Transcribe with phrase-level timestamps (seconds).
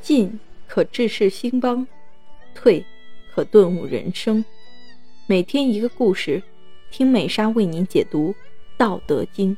[0.00, 1.86] 进可治世兴邦，
[2.54, 2.84] 退
[3.32, 4.44] 可顿悟人生。
[5.26, 6.42] 每天一个故事，
[6.90, 8.32] 听美莎为您解读
[8.78, 9.56] 《道德经》。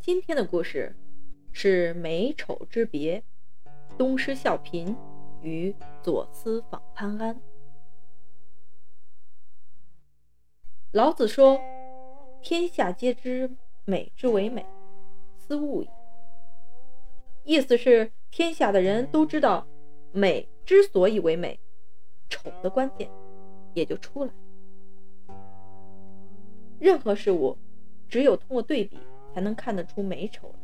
[0.00, 0.96] 今天的故事
[1.52, 3.22] 是美丑之别，
[3.96, 4.94] 东施效颦
[5.42, 7.40] 与左思访潘安。
[10.90, 11.60] 老子说
[12.42, 13.48] ：“天下皆知
[13.90, 14.64] 美之为美，
[15.36, 15.90] 斯恶已。”
[17.42, 19.66] 意思是天下的人都知道
[20.12, 21.58] 美之所以为美，
[22.28, 23.10] 丑的关键
[23.74, 24.32] 也就出来。
[26.78, 27.58] 任何事物
[28.08, 28.96] 只有通过对比
[29.34, 30.54] 才能看得出美丑来。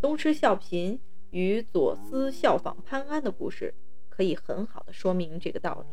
[0.00, 0.98] 东施效颦
[1.30, 3.74] 与左思效仿潘安的故事，
[4.08, 5.86] 可以很好的说明这个道理。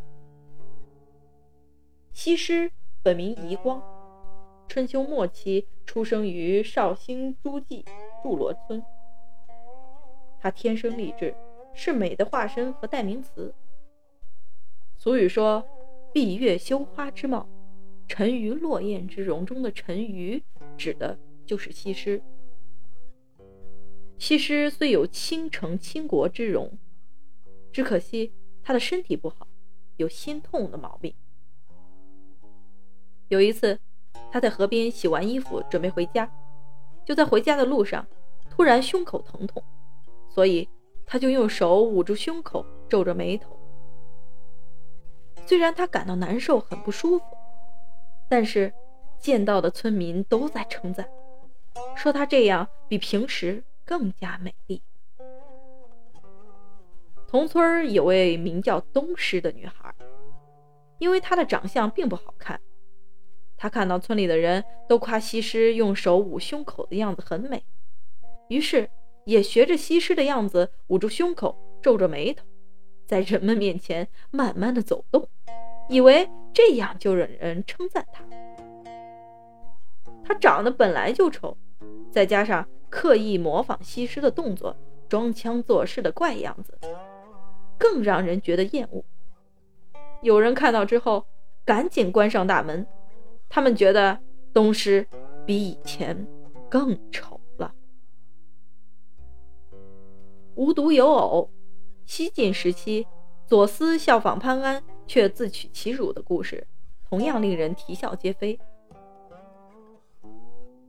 [2.14, 2.72] 西施。
[3.04, 3.82] 本名夷光，
[4.68, 7.84] 春秋末期出生于绍兴诸暨
[8.22, 8.84] 祝罗村。
[10.40, 11.34] 他天生丽质，
[11.74, 13.54] 是美的化身和代名词。
[14.96, 15.66] 俗语说
[16.14, 17.48] “闭月羞花之貌，
[18.08, 20.44] 沉鱼落雁之容”，中的“沉鱼”
[20.78, 22.22] 指的就是西施。
[24.20, 26.78] 西施虽有倾城倾国之容，
[27.72, 29.48] 只可惜她的身体不好，
[29.96, 31.14] 有心痛的毛病。
[33.30, 33.80] 有一次，
[34.32, 36.30] 他在河边洗完衣服，准备回家，
[37.06, 38.06] 就在回家的路上，
[38.50, 39.64] 突然胸口疼痛，
[40.30, 40.68] 所以
[41.06, 43.58] 他就用手捂住胸口，皱着眉头。
[45.46, 47.26] 虽然他感到难受，很不舒服，
[48.30, 48.74] 但是
[49.18, 51.08] 见到的村民都在称赞，
[51.96, 54.82] 说他这样比平时更加美丽。
[57.30, 59.94] 同村有位名叫东施的女孩，
[60.98, 62.60] 因为她的长相并不好看。
[63.58, 67.64] 他看到村里的人都夸西施用手捂胸口的样子很美，
[68.50, 68.90] 于是
[69.26, 72.46] 也学着西施的样子捂住胸口，皱着眉头，
[73.08, 75.28] 在人们面前慢慢的走动，
[75.90, 78.24] 以为这样就惹人称赞他。
[80.24, 81.58] 他长得本来就丑，
[82.12, 84.76] 再加上刻意模仿西施的动作，
[85.10, 86.78] 装腔作势的怪样子，
[87.78, 89.04] 更让人觉得厌恶。
[90.22, 91.26] 有人看到之后，
[91.66, 92.86] 赶紧关上大门。
[93.50, 94.20] 他们觉得
[94.54, 95.08] 东施
[95.46, 96.28] 比以前
[96.70, 97.74] 更丑了。
[100.56, 101.50] 无独有偶，
[102.06, 103.08] 西晋时期，
[103.46, 106.68] 左思效仿潘安却自取其辱的故事，
[107.10, 108.60] 同样令人啼笑皆非。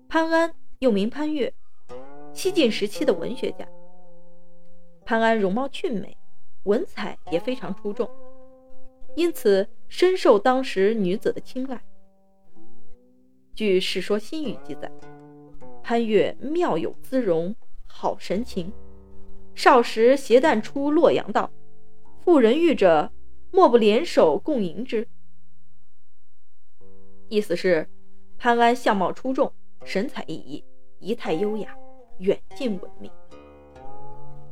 [0.08, 1.52] 潘安又名潘岳，
[2.32, 3.68] 西晋时期的文学家。
[5.04, 6.16] 潘安容貌俊美，
[6.64, 8.08] 文采也非常出众，
[9.14, 11.80] 因此深受当时女子的青睐。
[13.58, 14.88] 据《世说新语》记载，
[15.82, 17.56] 潘岳妙有姿容，
[17.88, 18.72] 好神情。
[19.52, 21.50] 少时携旦出洛阳道，
[22.20, 23.10] 妇人遇者，
[23.50, 25.08] 莫不联手共迎之。
[27.28, 27.88] 意思是，
[28.38, 29.52] 潘安相貌出众，
[29.82, 30.62] 神采奕奕，
[31.00, 31.76] 仪态优雅，
[32.20, 33.10] 远近闻名。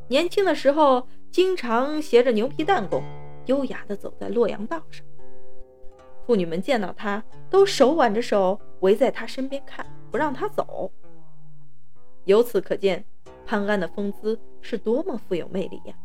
[0.09, 3.01] 年轻的时候，经常携着牛皮弹弓，
[3.45, 5.05] 优雅地走在洛阳道上。
[6.27, 10.91] 妇女们见到他，都手挽着手围在他身边看，不让他走。
[12.25, 13.05] 由此可见，
[13.45, 15.95] 潘安的风姿是多么富有魅力呀！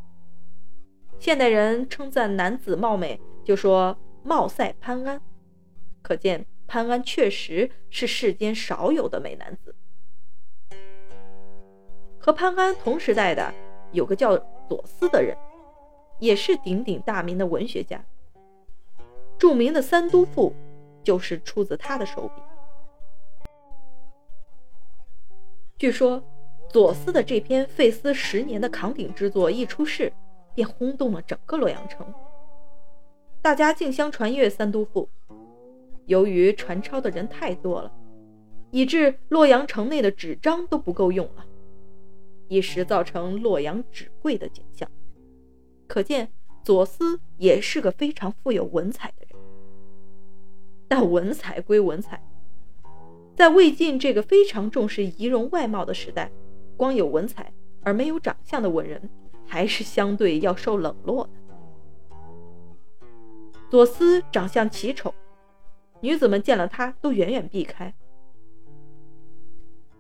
[1.18, 5.20] 现代人称赞男子貌美，就说“貌赛潘安”，
[6.02, 9.74] 可见潘安确实是世间少有的美男子。
[12.20, 13.52] 和潘安同时代的
[13.90, 14.38] 有个叫
[14.68, 15.36] 左思的人，
[16.20, 18.04] 也是鼎鼎大名的文学家。
[19.42, 20.54] 著名的《三都赋》
[21.04, 22.42] 就是出自他的手笔。
[25.76, 26.22] 据说，
[26.70, 30.12] 左思的这篇费思十年的扛鼎之作一出世，
[30.54, 32.06] 便轰动了整个洛阳城，
[33.42, 35.08] 大家竞相传阅《三都赋》。
[36.06, 37.92] 由于传抄的人太多了，
[38.70, 41.44] 以致洛阳城内的纸张都不够用了，
[42.46, 44.88] 一时造成洛阳纸贵的景象。
[45.88, 46.28] 可见
[46.62, 49.31] 左思也是个非常富有文采的人。
[50.94, 52.22] 但文采归文采，
[53.34, 56.30] 在魏晋这个非常重视仪容外貌的时代，
[56.76, 57.50] 光有文采
[57.80, 59.08] 而没有长相的文人，
[59.46, 61.30] 还是相对要受冷落的。
[63.70, 65.14] 左思长相奇丑，
[66.02, 67.94] 女子们见了他都远远避开。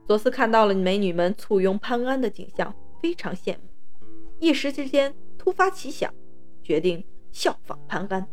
[0.06, 4.06] 左思看到了美女们簇拥潘安的景象，非常羡慕，
[4.38, 6.12] 一时之间突发奇想，
[6.62, 7.02] 决定
[7.32, 8.28] 效仿潘安。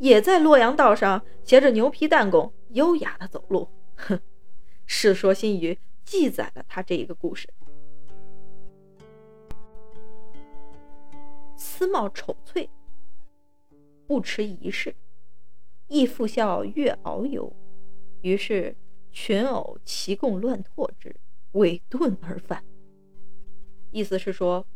[0.00, 4.18] 也在洛阳道上携着牛皮弹弓优雅的走路，哼，
[4.86, 5.74] 世说新语》
[6.04, 7.46] 记载了他这一个故事。
[11.54, 12.70] 思貌丑翠，
[14.06, 14.96] 不持仪式，
[15.88, 17.54] 亦复笑月遨游。
[18.22, 18.74] 于是
[19.12, 21.14] 群偶齐共乱拓之，
[21.52, 22.64] 尾遁而返。
[23.90, 24.66] 意思是说，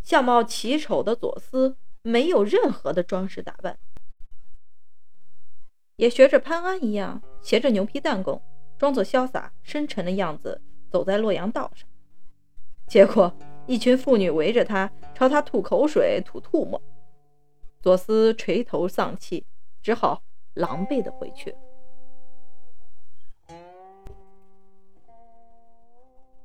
[0.00, 3.76] 相貌奇丑的左思没有任何的装饰打扮，
[6.00, 8.40] 也学着潘安一样，携着牛皮弹弓，
[8.78, 10.58] 装作潇洒深沉的样子
[10.88, 11.86] 走在洛阳道上。
[12.86, 13.30] 结果，
[13.66, 16.80] 一群妇女围着他，朝他吐口水、吐唾沫。
[17.82, 19.44] 左思垂头丧气，
[19.82, 20.22] 只好
[20.54, 21.54] 狼狈的回去。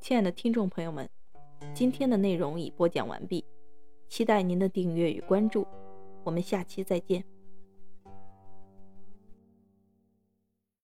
[0.01, 1.09] 亲爱的听众朋友们，
[1.73, 3.45] 今天的内容已播讲完毕，
[4.09, 5.65] 期待您的订阅与关注，
[6.25, 7.23] 我们下期再见。